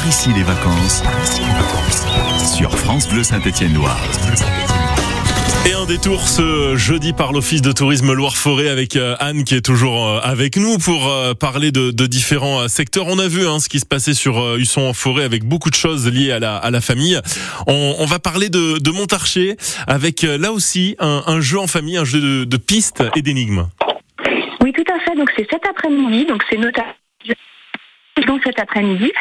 [0.00, 1.02] Par ici les vacances.
[2.56, 4.00] Sur France Bleu Saint-Étienne-Loire.
[5.68, 9.64] Et un détour ce jeudi par l'Office de tourisme Loire-Forêt avec euh, Anne qui est
[9.64, 13.08] toujours euh, avec nous pour euh, parler de, différents secteurs.
[13.08, 15.74] On a vu hein, ce qui se passait sur Husson en forêt avec beaucoup de
[15.74, 17.20] choses liées à la, à la famille.
[17.66, 19.56] On, va parler de, de Montarcher
[19.86, 23.66] avec là aussi un, jeu en famille, un jeu de, de pistes et d'énigmes.
[24.62, 25.16] Oui, tout à fait.
[25.16, 26.24] Donc c'est cet après-midi.
[26.26, 26.94] Donc c'est notamment
[28.26, 29.12] donc cet après-midi.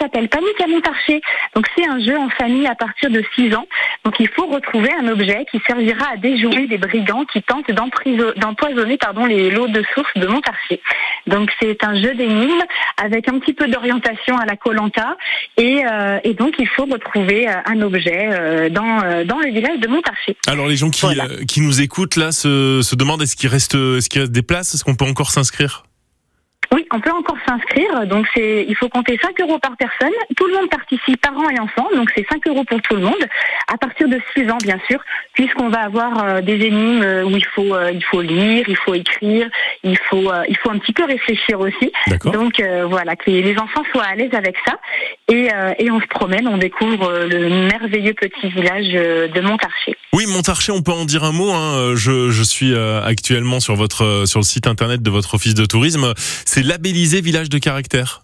[0.00, 1.20] S'appelle Panique à Montarcher.
[1.54, 3.66] Donc c'est un jeu en famille à partir de 6 ans.
[4.04, 8.96] Donc il faut retrouver un objet qui servira à déjouer des brigands qui tentent d'empoisonner
[8.96, 10.80] pardon les lots de source de Montarcher.
[11.26, 12.62] Donc c'est un jeu d'énigmes
[12.96, 15.16] avec un petit peu d'orientation à la Colanta
[15.58, 19.80] et, euh, et, donc il faut retrouver euh, un objet euh, dans dans le village
[19.80, 20.36] de Montarcher.
[20.46, 21.06] Alors les gens qui
[21.46, 24.74] qui nous écoutent là se, se demandent est-ce qu'il reste est-ce qu'il reste des places?
[24.74, 25.84] Est-ce qu'on peut encore s'inscrire?
[26.72, 28.06] Oui, on peut encore s'inscrire.
[28.06, 30.12] Donc c'est, il faut compter 5 euros par personne.
[30.36, 31.88] Tout le monde participe, parents et enfants.
[31.94, 33.24] Donc c'est 5 euros pour tout le monde.
[33.66, 35.02] À partir de 6 ans, bien sûr,
[35.34, 38.94] puisqu'on va avoir euh, des énigmes où il faut, euh, il faut lire, il faut
[38.94, 39.48] écrire,
[39.82, 41.92] il faut, euh, il faut un petit peu réfléchir aussi.
[42.24, 44.78] Donc voilà, que les enfants soient à l'aise avec ça.
[45.28, 49.96] Et, et on se promène, on découvre le merveilleux petit village de Montarcher.
[50.12, 51.52] Oui, Montarcher, on peut en dire un mot.
[51.52, 51.94] Hein.
[51.94, 56.12] Je, je suis actuellement sur votre, sur le site internet de votre office de tourisme.
[56.16, 58.22] C'est labellisé village de caractère.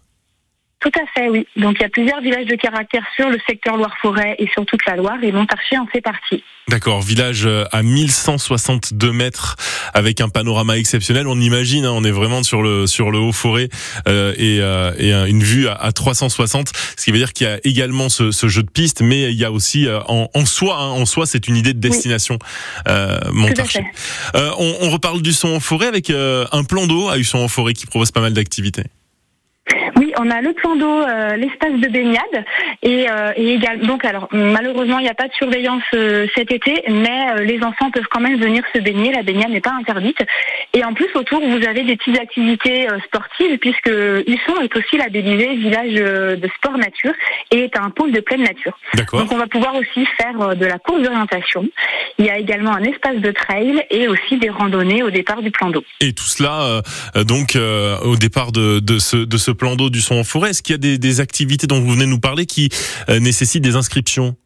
[0.86, 1.48] Tout à fait, oui.
[1.56, 4.86] Donc il y a plusieurs villages de caractère sur le secteur Loire-Forêt et sur toute
[4.86, 6.44] la Loire et Montarcher en fait partie.
[6.68, 9.56] D'accord, village euh, à 1162 mètres
[9.94, 11.26] avec un panorama exceptionnel.
[11.26, 13.68] On imagine, hein, on est vraiment sur le sur le haut forêt
[14.06, 17.58] euh, et, euh, et, une vue à, 360, ce qui veut dire qu'il y a
[17.64, 20.90] également ce, ce, jeu de piste, mais il y a aussi en, en, soi, hein,
[20.90, 22.38] en soi, c'est une idée de destination.
[22.86, 23.84] Euh, Montarcher.
[24.34, 27.74] On, on, reparle du son en forêt avec un plan d'eau à Husson en forêt
[27.74, 28.84] qui propose pas mal d'activités
[30.19, 32.45] on a le plan d'eau, euh, l'espace de baignade
[32.83, 36.50] et, euh, et également donc alors malheureusement il n'y a pas de surveillance euh, cet
[36.50, 39.12] été, mais les enfants peuvent quand même venir se baigner.
[39.12, 40.19] La baignade n'est pas interdite.
[40.72, 45.56] Et en plus autour vous avez des petites activités sportives puisque Husson est aussi labellisé
[45.56, 47.12] village de sport nature
[47.50, 48.78] et est un pôle de pleine nature.
[49.12, 51.66] Donc on va pouvoir aussi faire de la course d'orientation.
[52.19, 55.50] Il y a également un espace de trail et aussi des randonnées au départ du
[55.50, 55.84] plan d'eau.
[56.00, 56.82] Et tout cela
[57.27, 60.50] donc au départ de, de, ce, de ce plan d'eau du son en forêt.
[60.50, 62.69] Est-ce qu'il y a des, des, activités dont vous venez nous parler qui
[63.09, 64.37] euh, nécessitent des inscriptions?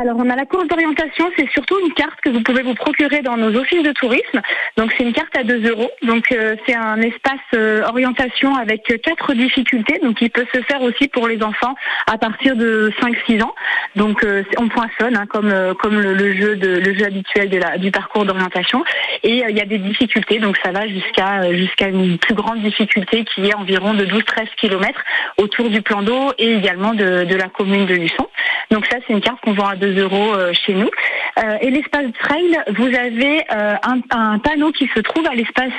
[0.00, 3.22] Alors, on a la course d'orientation, c'est surtout une carte que vous pouvez vous procurer
[3.22, 4.40] dans nos offices de tourisme.
[4.76, 5.90] Donc, c'est une carte à 2 euros.
[6.02, 10.00] Donc, euh, c'est un espace euh, orientation avec quatre difficultés.
[10.00, 11.76] Donc, il peut se faire aussi pour les enfants
[12.08, 13.54] à partir de 5-6 ans.
[13.94, 17.78] Donc, euh, on poinçonne hein, comme comme le, jeu de le jeu habituel de la,
[17.78, 18.82] du parcours d'orientation.
[19.22, 20.40] Et il y a des difficultés.
[20.40, 25.00] Donc, ça va jusqu'à jusqu'à une plus grande difficulté qui est environ de 12-13 km
[25.36, 28.28] autour du plan d'eau et également de, de la commune de Luçon.
[28.74, 30.90] Donc, ça, c'est une carte qu'on vend à 2 euros euh, chez nous.
[31.38, 33.74] Euh, et l'espace trail, vous avez euh,
[34.10, 35.72] un, panneau qui se trouve à l'espace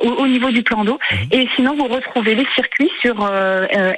[0.00, 0.98] au, niveau du plan d'eau.
[1.10, 1.28] Mhm.
[1.32, 3.14] Et sinon, vous retrouvez les circuits sur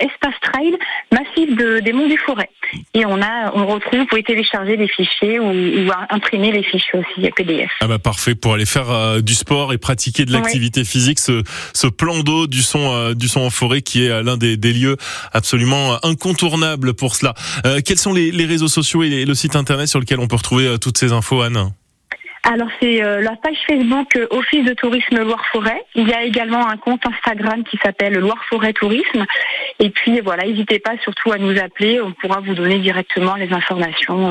[0.00, 0.76] espace trail
[1.12, 2.50] massif de, des monts du forêt.
[2.94, 7.30] Et on a, on retrouve, vous pouvez télécharger les fichiers ou, imprimer les fichiers aussi
[7.30, 7.70] PDF.
[7.80, 11.18] Ah bah parfait pour aller faire du sport et pratiquer de l'activité physique.
[11.18, 11.42] Ce,
[11.74, 14.96] ce plan d'eau du son, du son en forêt qui est l'un des, des, lieux
[15.32, 17.34] absolument incontournables pour cela.
[17.84, 20.66] quels sont les, les réseaux sociaux et le site internet sur lequel on peut retrouver
[20.66, 21.70] euh, toutes ces infos, Anne
[22.44, 25.84] alors c'est euh, la page Facebook euh, Office de tourisme Loire-Forêt.
[25.94, 29.26] Il y a également un compte Instagram qui s'appelle Loire-Forêt Tourisme.
[29.80, 33.52] Et puis voilà, n'hésitez pas surtout à nous appeler, on pourra vous donner directement les
[33.52, 34.30] informations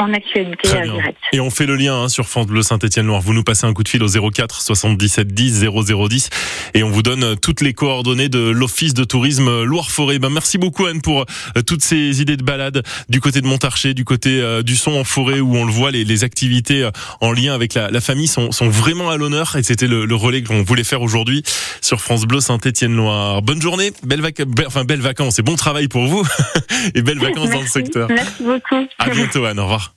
[0.00, 1.18] en actualité directe.
[1.32, 3.20] Et on fait le lien hein, sur France Bleu Saint-Étienne-Loire.
[3.20, 6.30] Vous nous passez un coup de fil au 04 77 10 0010
[6.74, 10.18] et on vous donne euh, toutes les coordonnées de l'Office de tourisme Loire-Forêt.
[10.18, 13.92] Ben, merci beaucoup Anne pour euh, toutes ces idées de balade du côté de Montarcher,
[13.92, 16.88] du côté euh, du son en forêt où on le voit, les, les activités
[17.20, 20.14] en lien avec la, la famille sont, sont, vraiment à l'honneur et c'était le, le,
[20.14, 21.42] relais qu'on voulait faire aujourd'hui
[21.80, 23.42] sur France Bleu Saint-Étienne-Loire.
[23.42, 26.26] Bonne journée, belle, vac enfin, belle vacances et bon travail pour vous
[26.94, 28.08] et belles vacances dans le secteur.
[28.08, 28.86] Merci beaucoup.
[28.98, 29.89] À bientôt Anne, au revoir.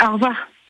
[0.00, 0.51] Au revoir.